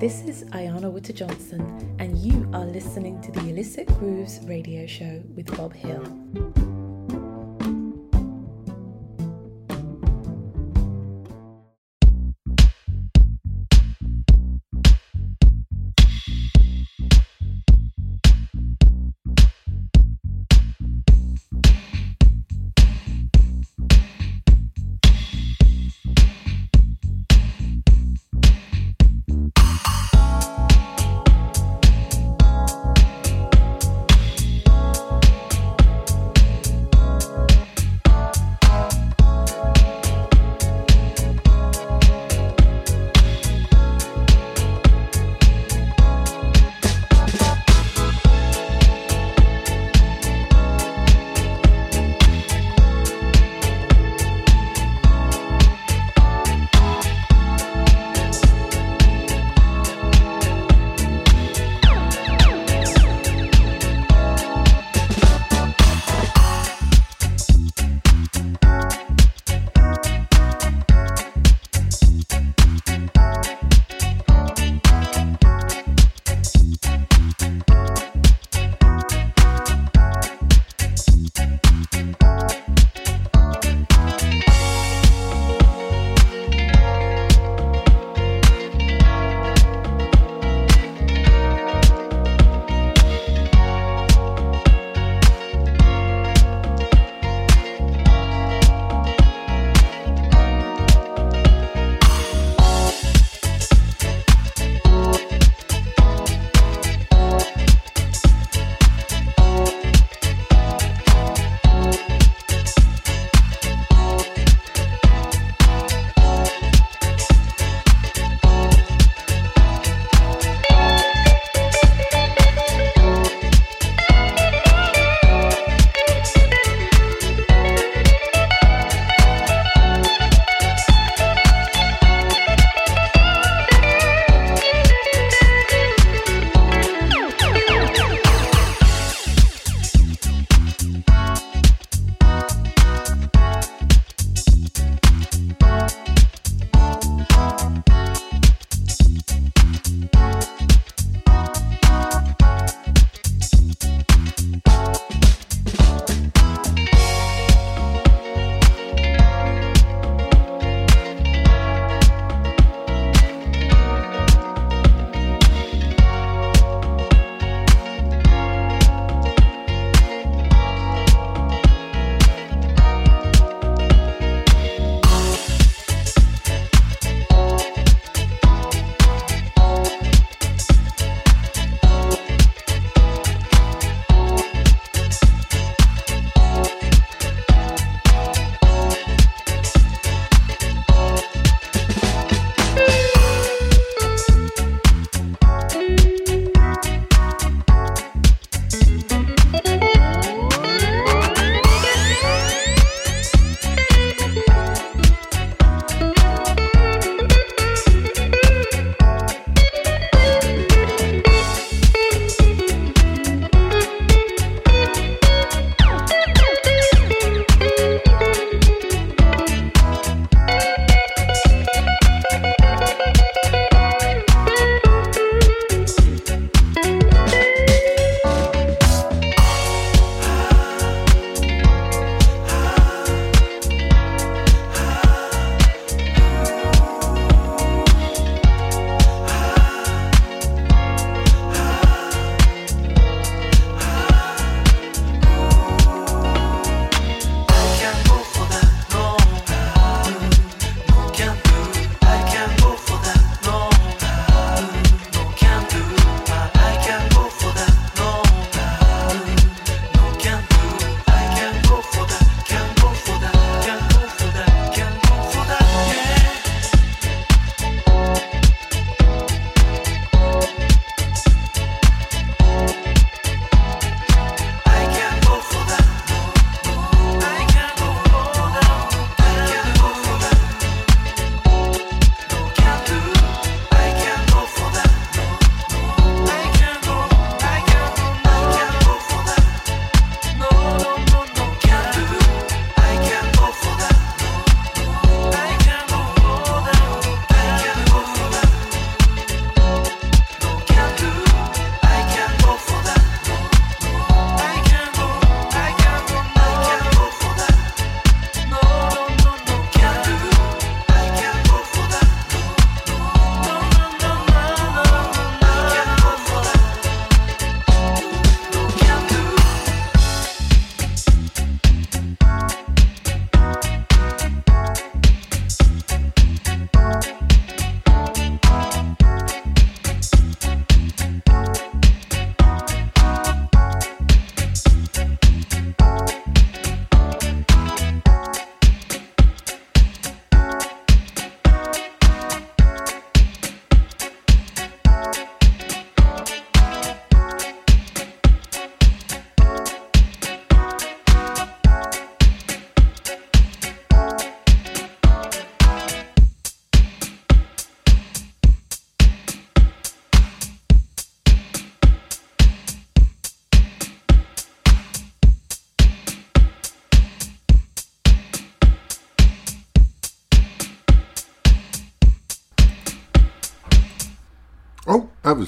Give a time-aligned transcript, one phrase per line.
[0.00, 5.56] This is Ayanna Witter-Johnson, and you are listening to the Illicit Grooves radio show with
[5.56, 6.02] Bob Hill.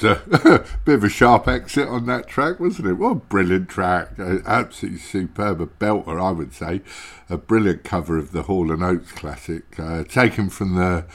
[0.03, 2.95] Was a bit of a sharp exit on that track, wasn't it?
[2.95, 4.19] What a brilliant track.
[4.19, 5.61] Absolutely superb.
[5.61, 6.83] A belter, I would say.
[7.31, 11.07] A brilliant cover of the Hall and Oates classic, uh, taken from the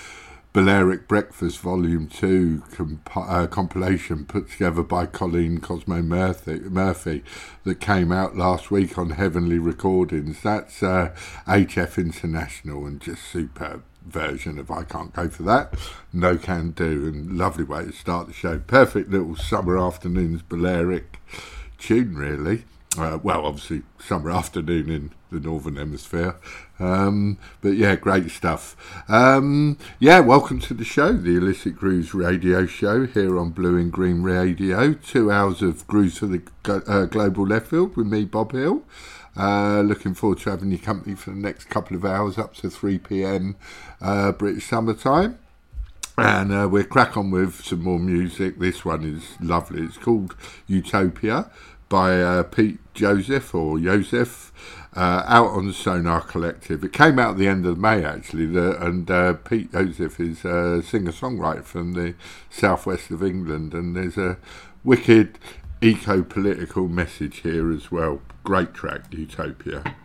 [0.53, 7.23] Balearic Breakfast Volume 2 comp- uh, compilation put together by Colleen Cosmo Murphy, Murphy
[7.63, 10.41] that came out last week on Heavenly Recordings.
[10.41, 11.15] That's uh,
[11.47, 15.73] HF International and just superb version of I Can't Go For That.
[16.11, 18.59] No Can Do and lovely way to start the show.
[18.59, 21.19] Perfect little summer afternoons Balearic
[21.77, 22.65] tune, really.
[22.97, 26.35] Uh, well, obviously, summer afternoon in the Northern Hemisphere.
[26.77, 28.75] Um, but yeah, great stuff.
[29.07, 33.91] Um, yeah, welcome to the show, the Illicit Grooves radio show here on Blue In
[33.91, 34.93] Green Radio.
[34.93, 38.83] Two hours of Grooves for the uh, Global Left Field with me, Bob Hill.
[39.37, 42.69] Uh, looking forward to having your company for the next couple of hours up to
[42.69, 43.55] 3 pm
[44.01, 45.39] uh, British summertime.
[46.17, 48.59] And uh, we'll crack on with some more music.
[48.59, 49.83] This one is lovely.
[49.83, 50.35] It's called
[50.67, 51.49] Utopia
[51.87, 54.51] by uh, Pete Josef or Joseph
[54.95, 56.83] uh, out on the Sonar Kollektiv.
[56.83, 60.45] It came out at the end of May actually, the, and uh, Pete Josef is
[60.45, 62.15] a singer songwriter from the
[62.49, 64.37] southwest of England, and there's a
[64.83, 65.37] wicked
[65.81, 68.21] eco political message here as well.
[68.43, 69.95] Great track, Utopia.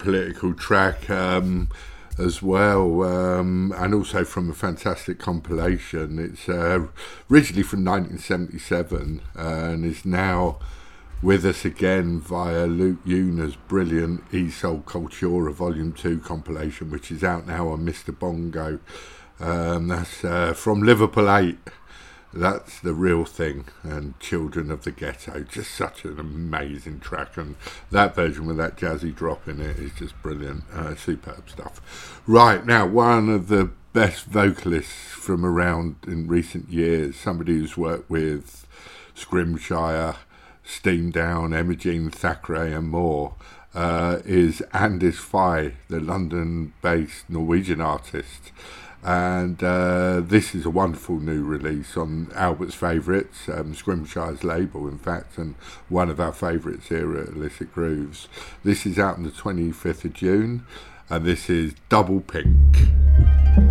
[0.00, 1.68] Political track um,
[2.18, 6.18] as well, um, and also from a fantastic compilation.
[6.18, 6.86] It's uh,
[7.30, 10.58] originally from 1977 uh, and is now
[11.22, 17.22] with us again via Luke Una's brilliant E Soul Cultura Volume 2 compilation, which is
[17.22, 18.16] out now on Mr.
[18.18, 18.80] Bongo.
[19.38, 21.58] Um, that's uh, from Liverpool 8
[22.32, 27.56] that's the real thing and children of the ghetto just such an amazing track and
[27.90, 32.22] that version with that jazzy drop in it is just brilliant uh, superb stuff.
[32.26, 38.08] Right now one of the best vocalists from around in recent years somebody who's worked
[38.08, 38.66] with
[39.14, 40.14] scrimshire
[40.62, 43.34] steam down Emma-Jean Thackray and more
[43.74, 48.52] uh, is And Is Phi the london based norwegian artist
[49.02, 54.98] and uh, this is a wonderful new release on Albert's favourites, um, Scrimshire's label, in
[54.98, 55.54] fact, and
[55.88, 58.28] one of our favourites here at Illicit Grooves.
[58.62, 60.66] This is out on the 25th of June,
[61.08, 63.69] and this is Double Pink.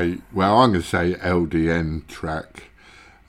[0.00, 2.64] I'm going to say LDN track.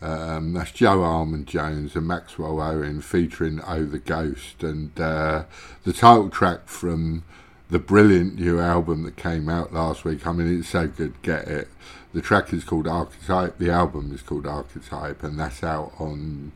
[0.02, 5.44] Um, that's Joe Armon-Jones and Maxwell Owin featuring Oh the Ghost, and uh,
[5.84, 7.24] the title track from
[7.70, 10.26] the brilliant new album that came out last week.
[10.26, 11.22] I mean, it's so good.
[11.22, 11.68] Get it.
[12.14, 13.58] The track is called Archetype.
[13.60, 16.52] The album is called Archetype, and that's out on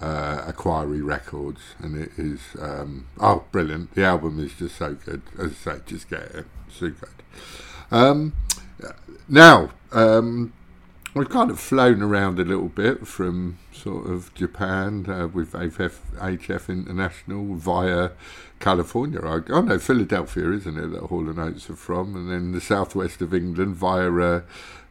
[0.00, 3.94] uh, Records, and it is um, oh brilliant.
[3.94, 5.22] The album is just so good.
[5.38, 6.46] As I say, just get it.
[6.70, 7.08] So good.
[7.90, 8.32] Um,
[9.28, 10.52] now, um,
[11.14, 15.96] we've kind of flown around a little bit from sort of Japan uh, with HF,
[16.18, 18.10] HF International via
[18.58, 19.20] California.
[19.22, 20.92] I, oh no, Philadelphia, isn't it?
[20.92, 24.40] That Hall and Oates are from, and then the southwest of England via uh,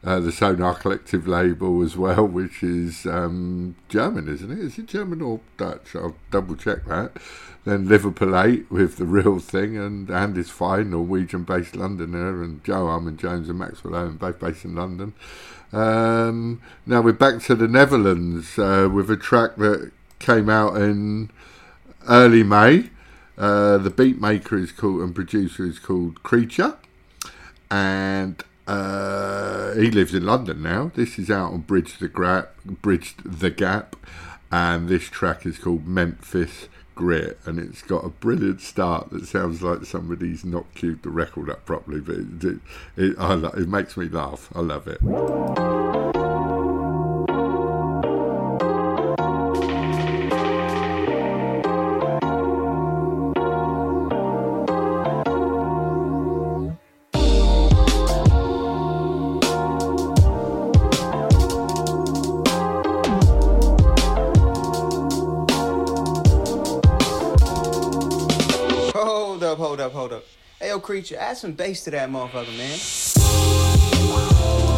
[0.04, 4.60] uh, the Sonar Kollektiv label as well, which is um, German, isn't it?
[4.60, 5.96] Is it German or Dutch?
[5.96, 7.18] I'll double check that.
[7.66, 12.64] Then Liverpool 8 with the real thing, and And Is Phi, Norwegian based Londoner, and
[12.64, 15.14] Joe Armon-Jones and Maxwell Owin, both based in London.
[15.74, 21.30] Um, now we're back to the Netherlands uh, with a track that came out in
[22.08, 22.90] early May.
[23.38, 26.78] Uh, the beat maker is called and producer is called Creature,
[27.70, 30.92] and uh, he lives in London now.
[30.94, 33.96] This is out on Bridge the Gap, Bridged the Gap,
[34.52, 39.62] and this track is called Memphis grit and it's got a brilliant start that sounds
[39.62, 42.60] like somebody's not queued the record up properly but it, it,
[42.98, 45.00] it, it makes me laugh I love it
[70.90, 71.18] creature.
[71.20, 74.69] Add some bass to that motherfucker, man.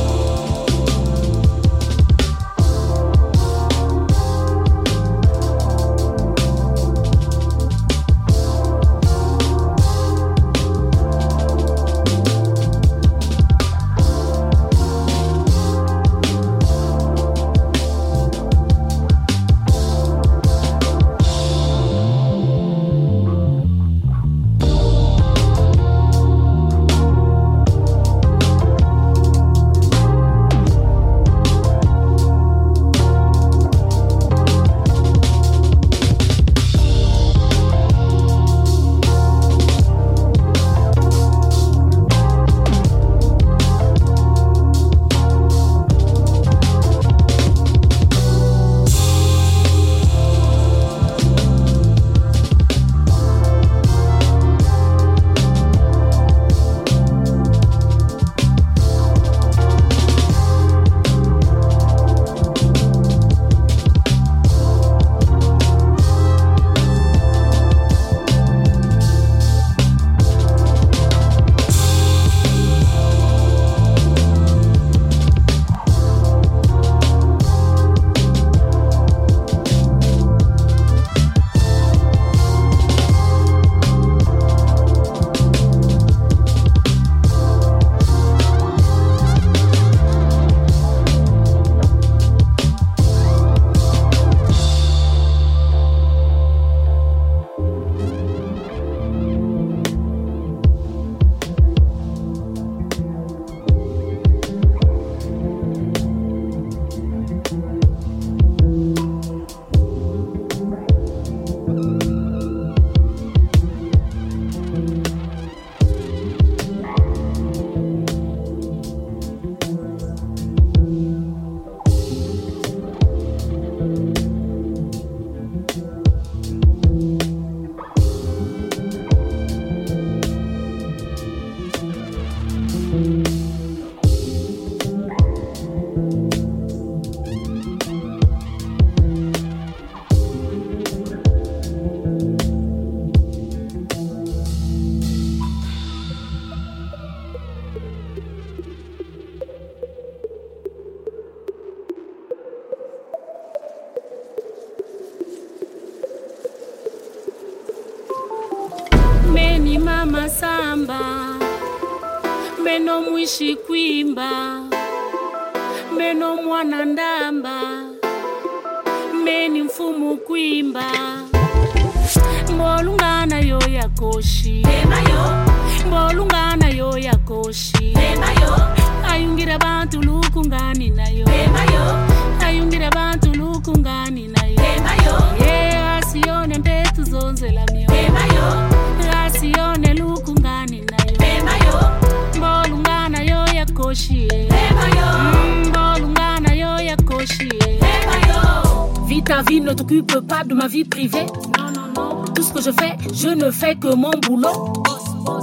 [203.76, 204.74] Que mon boulot.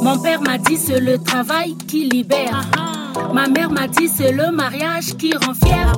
[0.03, 2.69] Mon père m'a dit c'est le travail qui libère.
[3.33, 5.93] Ma mère m'a dit c'est le mariage qui rend fier.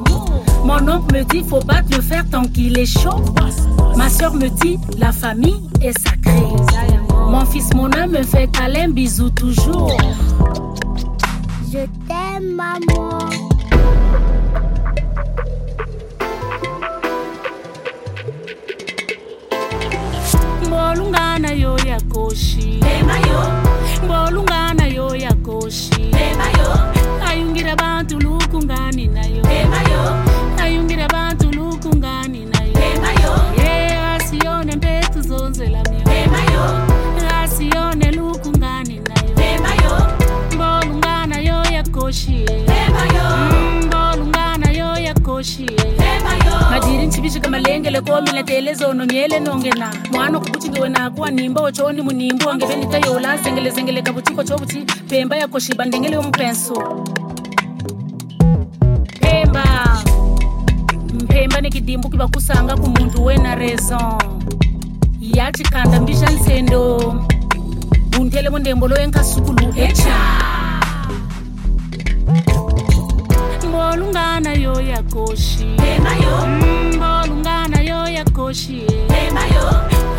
[0.65, 3.25] Mon oncle me dit faut pas te le faire tant qu'il est chaud.
[3.97, 6.47] Ma soeur me dit la famille est sacrée.
[7.29, 9.97] Mon fils, mon âme me fait câlin, bisous toujours.
[11.73, 13.10] Je t'aime, maman.
[42.11, 43.27] Yo ya koshi.
[43.53, 46.71] Mm, Mbolungana yo yakoshiye koshi.
[46.71, 53.37] madiri nchivishika malengele komila zono nyele nongena mwana kubuchingiwe nakuwa nimba ochoni munimbu wangevenita yola
[53.37, 57.05] zengelezengele kabutiko chobuti pemba yakoshiba ndengele yompenso
[59.21, 59.65] pemba.
[61.15, 64.19] Mpemba nikidimbu kiva kusanga kumuntu wena raison
[65.21, 67.15] yachikanda mbisha nsendo.
[68.21, 70.17] Untele mundembolo enkasukulu echa
[73.69, 75.67] mbolungana yo yakoshi
[76.47, 78.87] Mm, mbolungana yo yakoshi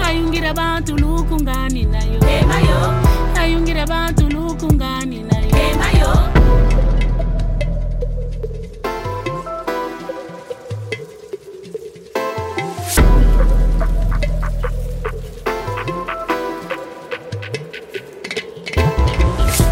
[0.06, 2.20] ayungira bantu lukungani nayo.
[3.42, 5.52] Ayungira bantu lukungani nayo.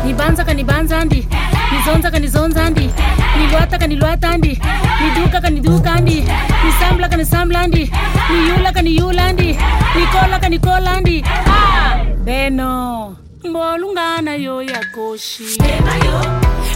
[0.06, 1.28] Nibanza kanibanza ndi
[1.72, 2.90] nizonza kanizonza ndi
[3.38, 4.62] nilwata kanilwata ndi
[5.04, 6.24] niduka kaniduka ndi
[6.66, 7.92] nisambla kanisambla ndi
[8.32, 9.58] niyula kaniyula ndi
[10.00, 11.96] nikola kanikola ndi Ah!
[12.24, 13.16] beno
[13.50, 15.44] mbolungana yo yakoshi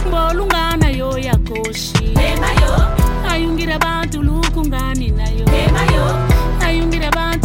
[0.08, 2.14] mbolungana yo yakoshi
[3.30, 5.44] ayungira bantu lukungani nayo.
[6.66, 7.43] Ayungira bantu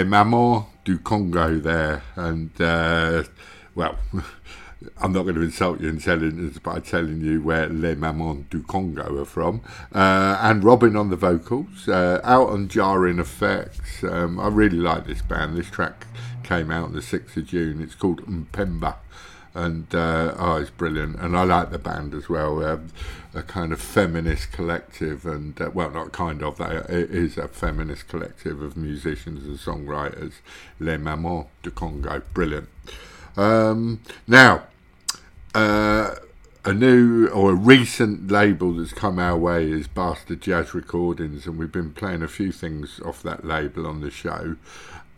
[0.00, 2.02] Les Mamans du Congo there.
[2.16, 3.22] And, uh,
[3.74, 3.98] well,
[4.98, 8.62] I'm not going to insult you in telling, by telling you where Les Mamans du
[8.62, 9.60] Congo are from.
[9.94, 14.02] Uh, and RRobin on the vocals, uh, out on Jarring Effects.
[14.02, 15.54] Um, I really like this band.
[15.54, 16.06] This track
[16.44, 17.82] came out on the 6th of June.
[17.82, 18.94] It's called Mpemba.
[19.52, 22.64] And uh, oh, it's brilliant, and I like the band as well.
[22.64, 22.88] Um,
[23.34, 26.58] a kind of feminist collective, and uh, well, not kind of.
[26.58, 30.34] They it is a feminist collective of musicians and songwriters.
[30.78, 32.68] Les Mamans du Congo, brilliant.
[33.36, 34.64] Um, now,
[35.54, 36.14] uh,
[36.64, 41.58] a new or a recent label that's come our way is Bastard Jazz Recordings, and
[41.58, 44.56] we've been playing a few things off that label on the show.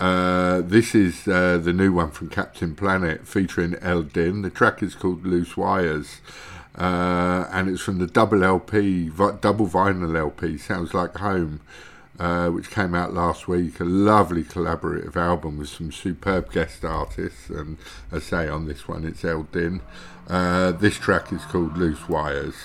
[0.03, 4.42] Uh, this is uh, the new one from Captain Planet featuring El Din.
[4.42, 6.20] The track is called Loose Wires.
[6.76, 11.61] Uh, and it's from the double LP, double vinyl LP, Sounds Like Home,
[12.18, 13.78] uh, which came out last week.
[13.78, 17.48] A lovely collaborative album with some superb guest artists.
[17.48, 17.78] And
[18.11, 19.82] I say on this one, it's El Din.
[20.26, 22.57] Uh, this track is called Loose Wires.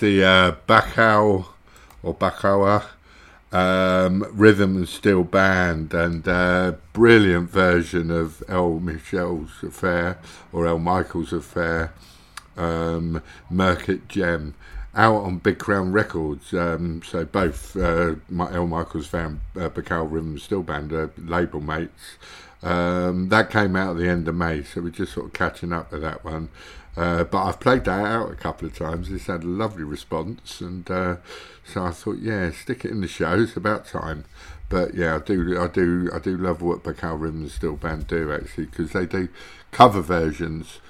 [0.00, 1.44] The uh, Bacao
[2.02, 2.86] or Bakawa
[3.52, 10.16] um, rhythm and steel band and uh, brilliant version of El Michel's affair
[10.54, 11.92] or El Michael's affair,
[12.56, 13.22] um,
[13.52, 14.54] Murkit Gem,
[14.94, 16.54] out on Big Crown Records.
[16.54, 21.60] Um, so both uh, El Michael's fan, uh, Bacao Rhythm and Steel Band are label
[21.60, 22.16] mates.
[22.62, 25.72] Um, that came out at the end of May, so we're just sort of catching
[25.72, 26.50] up with that one.
[27.00, 29.10] Uh, but I've played that out a couple of times.
[29.10, 31.16] It's had a lovely response, and uh,
[31.64, 33.40] so I thought, yeah, stick it in the show.
[33.40, 34.26] It's about time.
[34.68, 38.06] But yeah, I do, I do, I do love what Bacao Rhythm and Steel Band
[38.06, 39.30] do actually because they do
[39.70, 40.80] cover versions,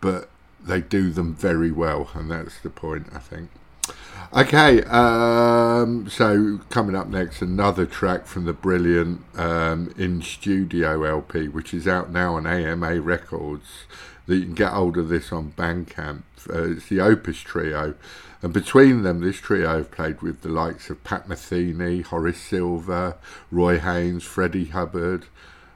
[0.00, 0.28] but
[0.60, 3.48] they do them very well, and that's the point, I think.
[4.36, 11.46] Okay, um, so coming up next, another track from the brilliant um, In Studio LP,
[11.46, 13.84] which is out now on AMA Records.
[14.26, 16.22] That you can get hold of this on Bandcamp.
[16.48, 17.94] Uh, it's the Opus Trio,
[18.44, 23.16] and between them, this trio have played with the likes of Pat Metheny, Horace Silver,
[23.50, 25.24] Roy Haynes, Freddie Hubbard,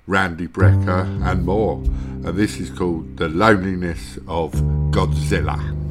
[0.07, 1.79] Randy Brecker, and more.
[1.79, 4.53] And this is called The Loneliness of
[4.91, 5.88] Godzilla.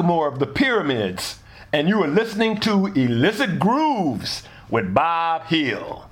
[0.00, 1.40] Akamor of the Pyramids,
[1.74, 6.06] and you are listening to Illicit Grooves with Bob Hill.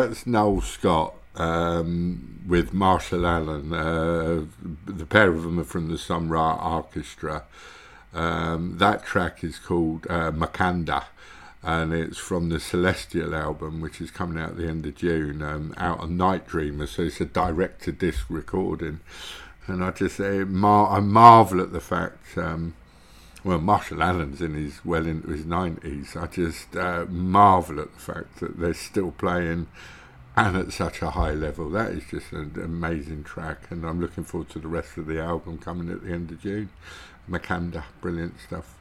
[0.00, 1.14] That's Knoel Scott.
[1.34, 3.72] Um, with Marshall Allen.
[3.72, 4.44] Uh,
[4.86, 7.44] the pair of them are from the Sun Ra Orchestra.
[8.12, 11.04] Um, that track is called uh, Makanda,
[11.62, 15.40] and it's from the Celestial album, which is coming out at the end of June,
[15.40, 16.86] um, out on Night Dreamer.
[16.86, 19.00] So it's a direct to disc recording.
[19.66, 22.36] And I just say, mar- I marvel at the fact.
[22.36, 22.74] Um,
[23.44, 26.16] well, Marshall Allen's in his well into his nineties.
[26.16, 29.66] I just uh, marvel at the fact that they're still playing
[30.36, 31.68] and at such a high level.
[31.70, 35.20] That is just an amazing track, and I'm looking forward to the rest of the
[35.20, 36.70] album coming at the end of June.
[37.28, 38.78] Makanda, brilliant stuff.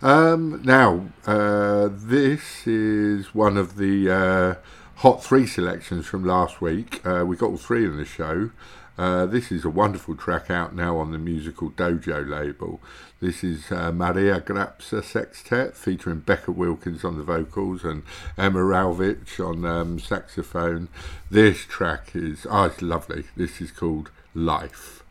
[0.00, 4.54] Um, now, uh, this is one of the uh,
[4.96, 7.04] hot three selections from last week.
[7.06, 8.50] Uh, we got all three in the show.
[8.96, 12.80] Uh, this is a wonderful track out now on the musical Dojo label.
[13.20, 18.04] This is uh, Maria Grapsa Sextet featuring Becca Wilkins on the vocals and
[18.36, 20.88] Emma Rawicz on um, saxophone.
[21.28, 23.24] This track is, oh, it's lovely.
[23.36, 25.02] This is called Life.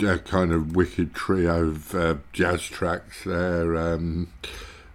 [0.00, 3.76] A kind of wicked trio of uh, jazz tracks there.
[3.76, 4.28] Um,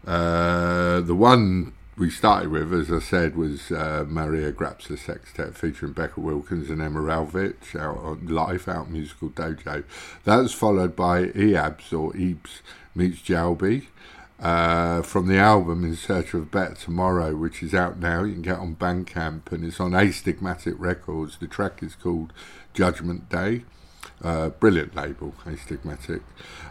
[0.05, 5.93] uh, the one we started with, as I said, was uh, Maria Grapsa Sextet featuring
[5.93, 9.85] Becca Wilkins and Emma Rawicz out on live out Musical Dojo.
[10.25, 12.61] That was followed by Eabs or Eebs
[12.93, 13.87] meets Jaubi.
[14.37, 18.23] Uh, from the album In Search of Better Tomorrow, which is out now.
[18.23, 21.37] You can get on Bandcamp and it's on Astigmatic Records.
[21.37, 22.31] The track is called
[22.73, 23.63] Judgment Day.
[24.21, 26.21] Uh, brilliant label, Astigmatic.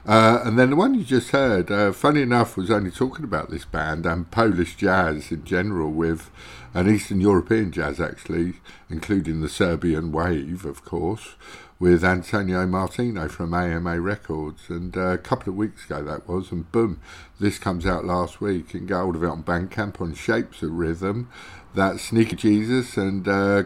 [0.07, 3.49] Uh, and then the one you just heard, uh, funny enough, was only talking about
[3.51, 6.31] this band and Polish jazz in general, with
[6.75, 8.55] an Eastern European jazz actually,
[8.91, 11.37] including the Serbian wave, of course,
[11.79, 14.69] with Antonio Martino from AMA Records.
[14.69, 17.01] And uh, a couple of weeks ago that was, and boom,
[17.41, 18.75] this comes out last week.
[18.75, 21.31] You can get hold of it on Bandcamp on Shapes of Rhythm.
[21.75, 23.63] That's Sneaky Jesus and uh.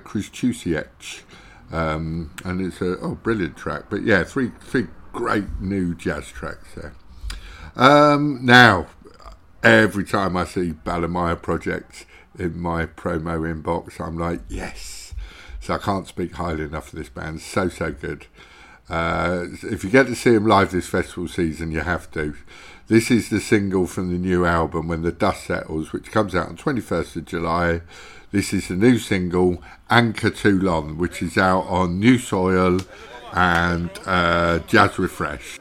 [1.73, 3.85] Um, and it's a oh brilliant track.
[3.91, 6.95] But yeah, three three great new jazz tracks there.
[7.75, 8.89] Um, now,
[9.63, 12.07] every time I see Balimaya Project
[12.39, 15.15] in my promo inbox, I'm like, yes.
[15.61, 17.41] So I can't speak highly enough of this band.
[17.41, 18.27] So so good.
[18.89, 22.35] Uh, if you get to see them live this festival season, you have to.
[22.89, 26.49] This is the single from the new album, When the Dust Settles, which comes out
[26.49, 27.81] on 21st of July.
[28.33, 32.81] This is the new single, Anka Tulon, which is out on New Soil
[33.35, 35.59] and uh, Jazz Refresh.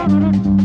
[0.00, 0.59] Thank you.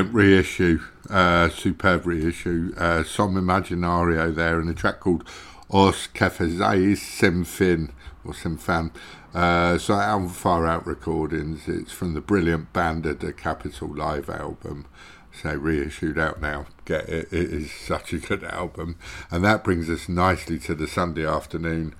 [0.00, 2.72] Brilliant reissue, uh, superb reissue.
[2.74, 5.28] Uh, Imaginario there, and a track called
[5.70, 7.92] Os Cafezais Sem Fin
[8.24, 8.92] or Semfan.
[9.34, 11.68] Uh, so album Far Out Recordings.
[11.68, 14.86] It's from the brilliant Banda de Capital live album.
[15.34, 16.64] So reissued out now.
[16.86, 17.30] Get it.
[17.30, 18.96] It is such a good album,
[19.30, 21.94] and that brings us nicely to the Sunday afternoon.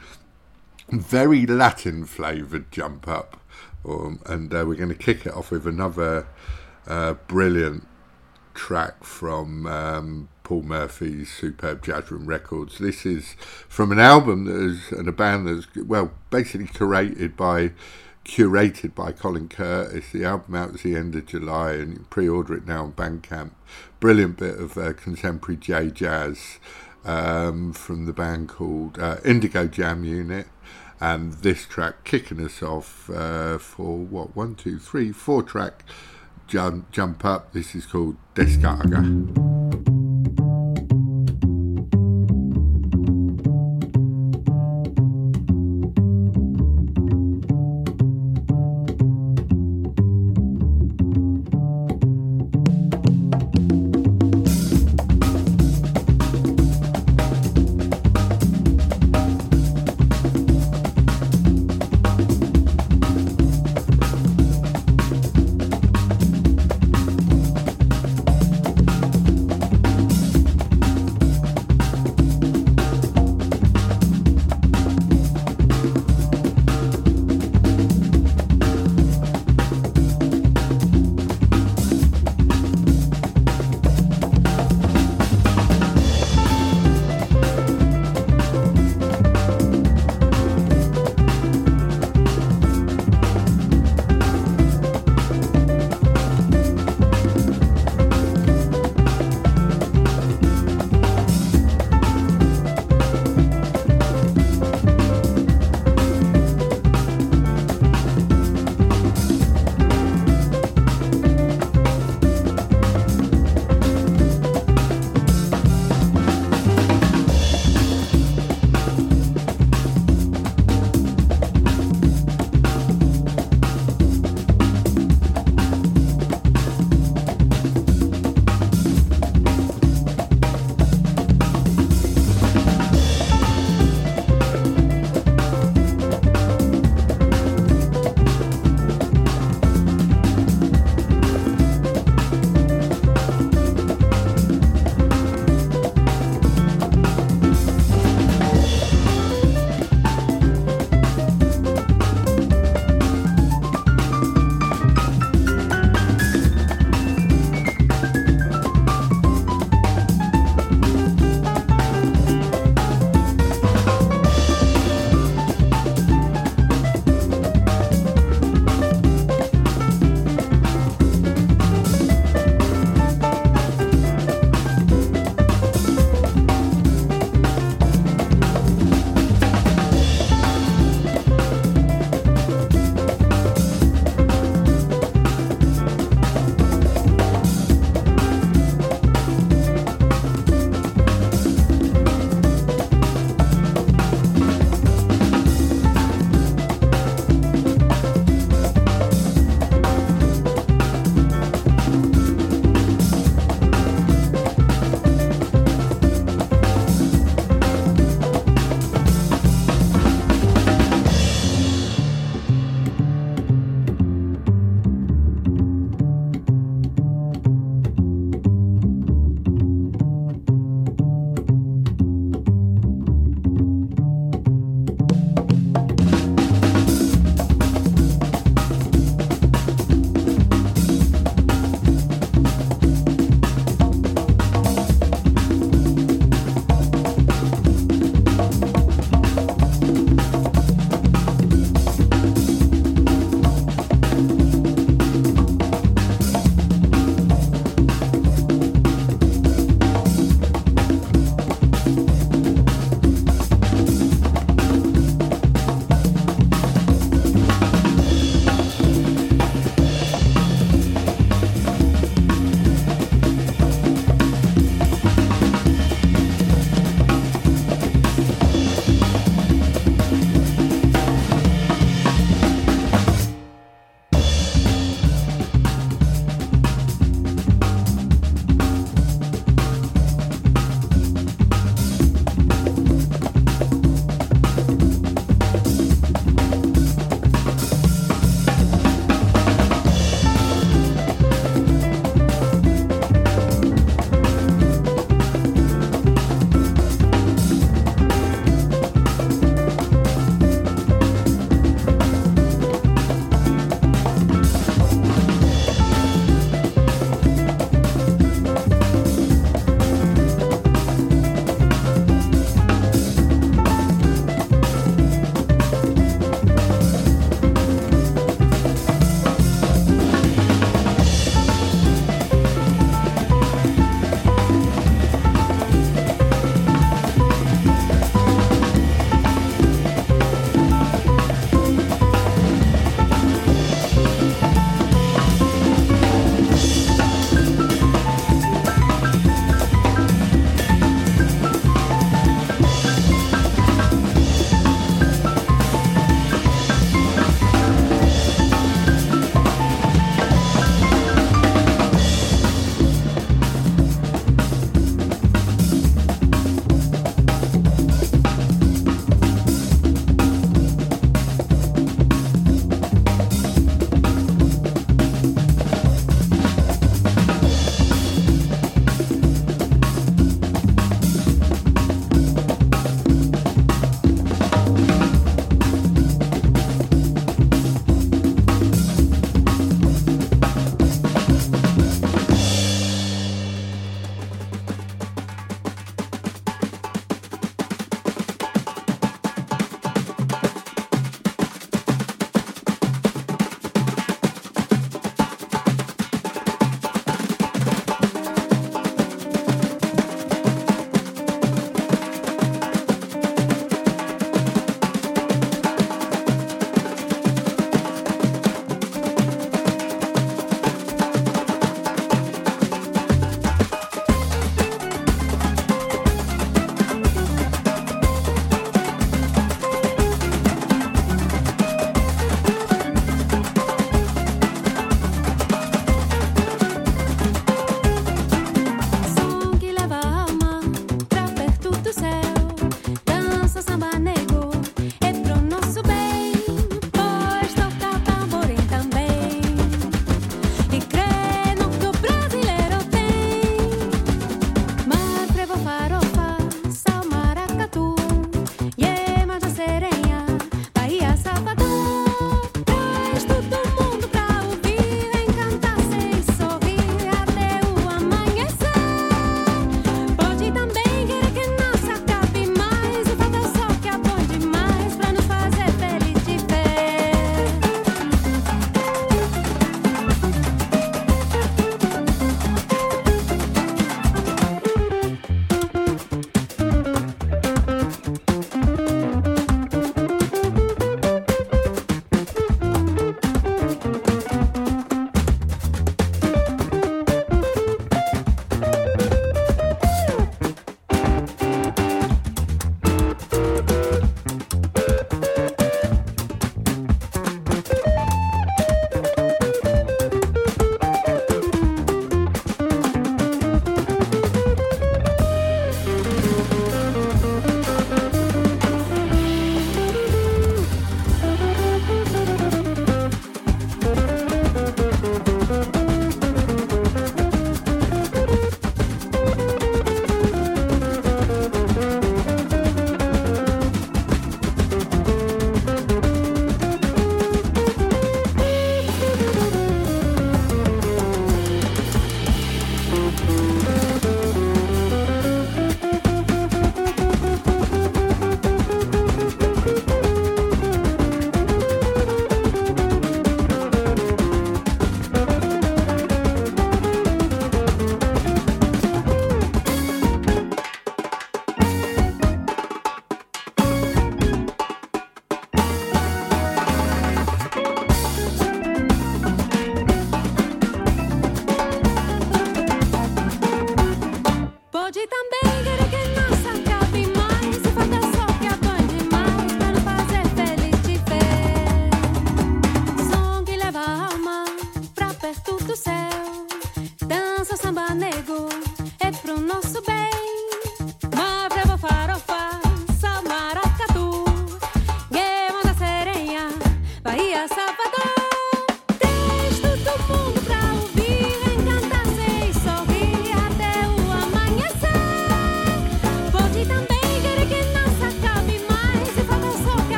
[0.89, 3.43] Very Latin flavoured jump up,
[3.85, 6.29] um, and uh, we're going to kick it off with another
[6.87, 7.87] uh, brilliant
[8.55, 12.79] track from um, Paul Murphy's Superb Jazz Room Records.
[12.79, 13.37] This is
[13.69, 17.73] from an album that is and a band that's well basically curated by
[18.25, 20.13] curated by Colin Curtis.
[20.13, 23.53] The album out at the end of July, and you pre-order it now on Bandcamp.
[23.99, 26.59] Brilliant bit of uh, contemporary J jazz
[27.05, 30.47] um, from the band called uh, Indigo Jam Unit.
[31.01, 35.83] And this track kicking us off uh, for what one, two, three, four track
[36.51, 37.53] jump jump up.
[37.53, 39.60] This is called Descarga.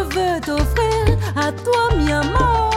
[0.00, 2.70] Je veux t'offrir à toi, mi amour.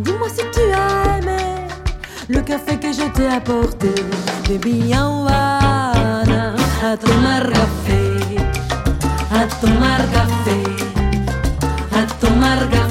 [0.00, 1.66] Dis-moi si tu as aimé
[2.28, 3.94] le café que je t'ai apporté.
[4.48, 8.36] Baby, Havana, a tomar café,
[9.32, 10.60] a tomar café,
[11.92, 12.83] a tomar café,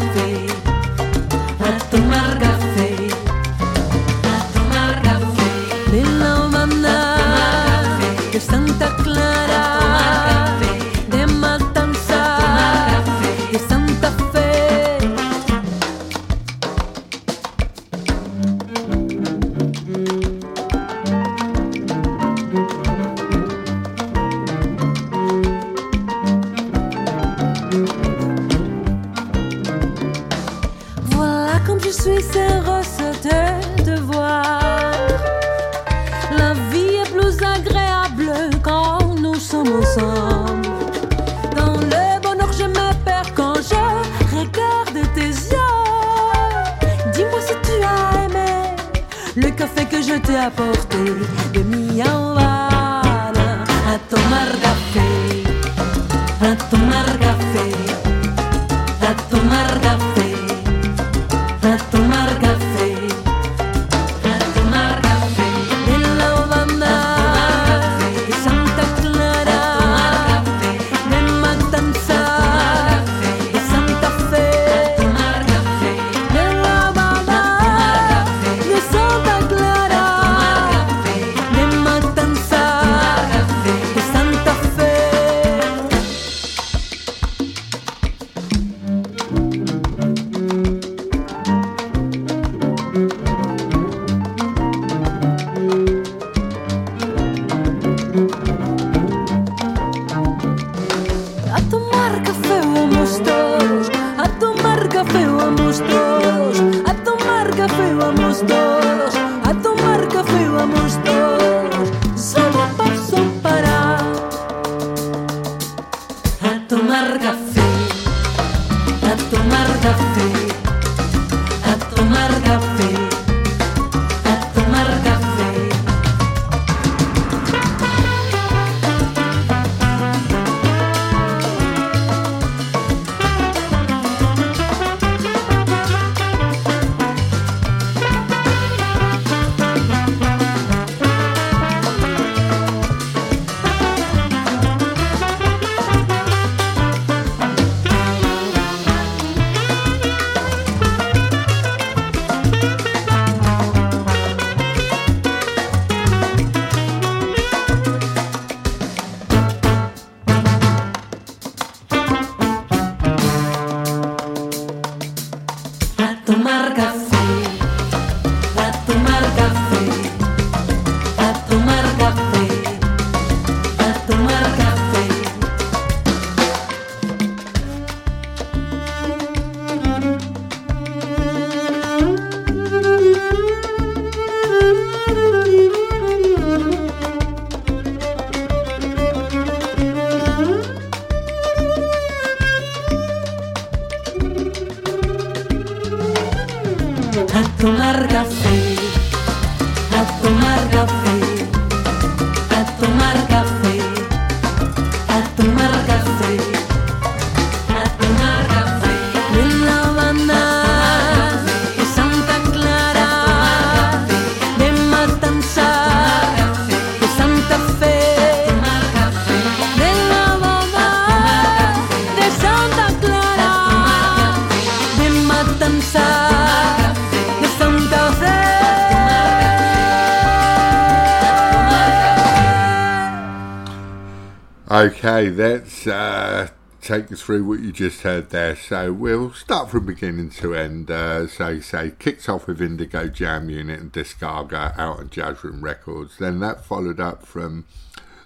[236.94, 238.56] take us through what you just heard there.
[238.56, 240.91] So we'll start from beginning to end.
[240.91, 245.64] Uh, so, say, kicks off with Indigo Jam Unit and Descarga out on Jazz Room
[245.64, 246.18] Records.
[246.20, 247.65] Then that followed up from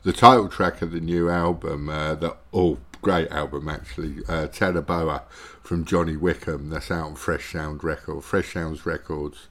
[0.04, 4.48] the title track of the new album, uh, the oh, great album actually, uh,
[4.82, 5.24] Boa
[5.64, 6.70] from Johnny Wickham.
[6.70, 9.48] That's out on Fresh Sound Record, Fresh Sounds Records.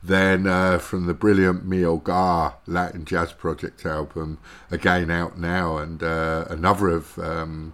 [0.00, 4.38] Then uh, from the brilliant Mi Hogar Latin Jazz Project album,
[4.70, 7.72] again out now, and uh, another of um,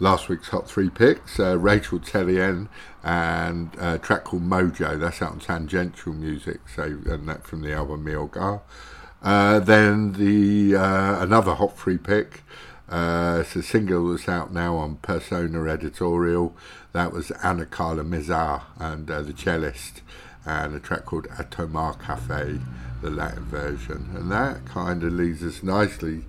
[0.00, 2.68] last week's Hot Three picks, uh, Rachel Therrien,
[3.04, 4.98] and a track called Mojo.
[4.98, 8.62] That's out on Tangential Music, so and that from the album Mi Hogar.
[9.22, 12.42] Uh, then the uh, another hot free pick.
[12.88, 16.56] Uh, it's a single that's out now on Persona Editorial.
[16.92, 20.00] That was Ana Carla Mazar and uh, the cellist,
[20.44, 22.58] and a track called A Tomar Cafe,
[23.00, 24.10] the Latin version.
[24.16, 26.24] And that kind of leads us nicely,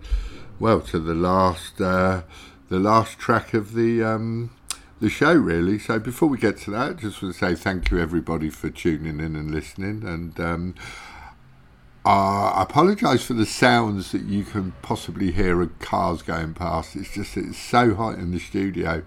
[0.60, 2.22] well, to the last, uh,
[2.72, 4.50] the last track of the um,
[5.02, 5.78] the show, really.
[5.78, 9.20] So before we get to that, just want to say thank you everybody for tuning
[9.20, 10.40] in and listening, and.
[10.40, 10.76] Um,
[12.04, 16.96] I apologise for the sounds that you can possibly hear of cars going past.
[16.96, 19.04] It's just it's so hot in the studio.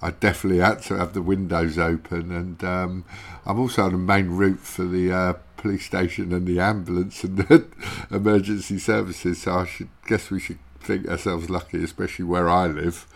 [0.00, 3.04] I definitely had to have the windows open, and um,
[3.44, 7.36] I'm also on the main route for the uh, police station and the ambulance and
[7.36, 7.66] the
[8.12, 9.42] emergency services.
[9.42, 13.06] So I should guess we should think ourselves lucky, especially where I live,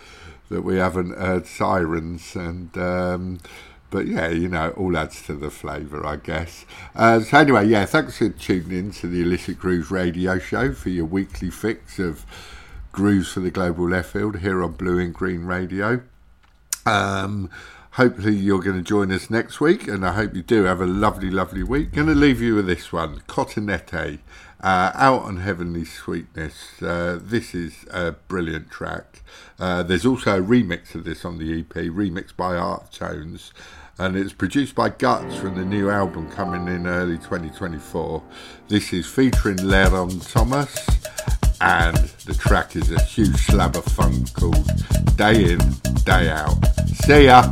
[0.51, 2.77] that we haven't heard sirens and.
[2.77, 3.41] Um,
[3.91, 6.65] but yeah, you know, all adds to the flavour, I guess.
[6.95, 10.91] Uh, so anyway, yeah, thanks for tuning in to the Illicit Grooves radio show for
[10.91, 12.25] your weekly fix of
[12.93, 16.03] grooves for the global left field here on Blue In Green Radio.
[16.87, 17.51] Um,
[17.93, 20.87] hopefully you're going to join us next week, and I hope you do have a
[20.87, 21.93] lovely, lovely week.
[21.93, 24.21] Going to leave you with this one, Cotonete,
[24.63, 26.83] uh, Out on Heavenly Sweetness.
[26.83, 29.23] Uh, this is a brilliant track.
[29.59, 33.53] Uh, there's also a remix of this on the EP, remixed by Art Tones
[34.01, 38.23] and it's produced by Guts from the new album coming in early 2024.
[38.67, 40.75] This is featuring Leron Thomas,
[41.61, 44.67] and the track is a huge slab of funk called
[45.17, 45.59] Day In,
[46.07, 46.57] Day Out.
[47.05, 47.43] See ya!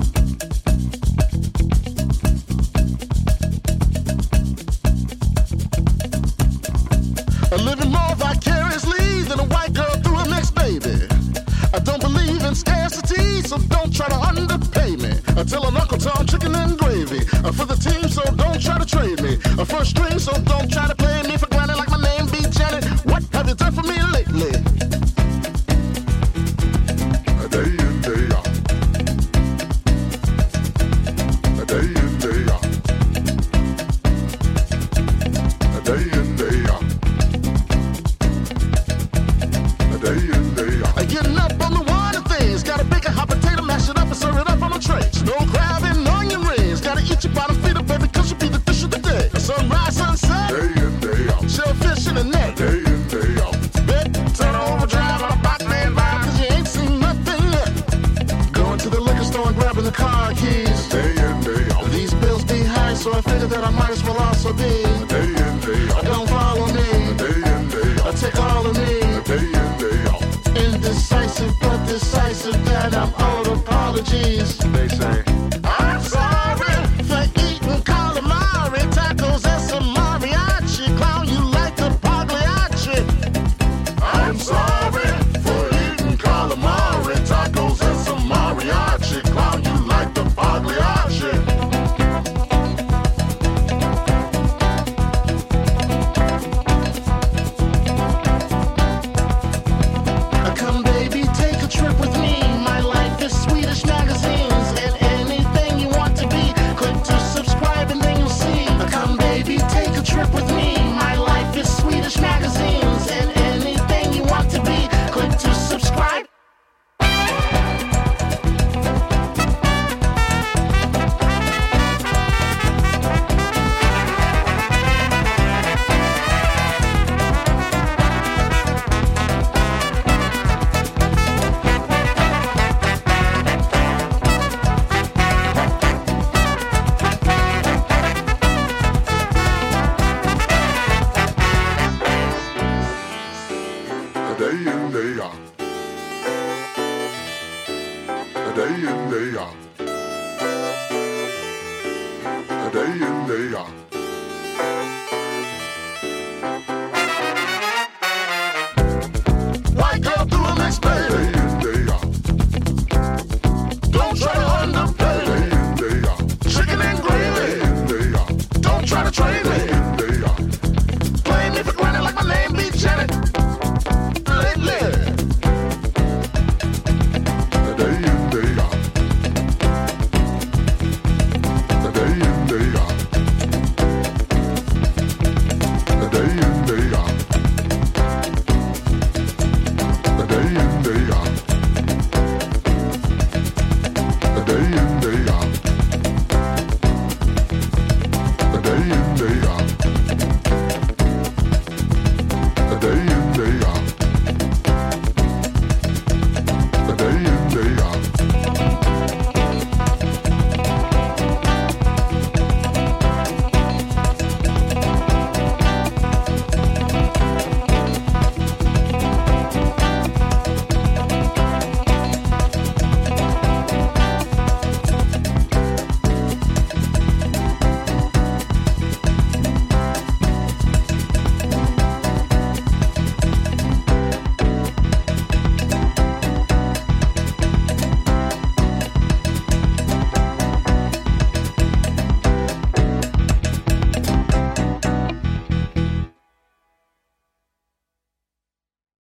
[7.51, 11.09] A living more vicariously than a white girl through a mixed baby.
[11.73, 15.13] I don't believe in scarcity, so don't try to underpay me.
[15.35, 17.21] I tell an Uncle Tom chicken and gravy.
[17.43, 19.39] Uh, for the team, so don't try to trade me.
[19.59, 22.41] A first string, so don't try to play me for granted like my name be
[22.51, 22.85] Janet.
[23.07, 24.68] What have you done for me lately?